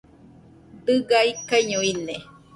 [0.85, 2.15] Dɨga ikaiño ine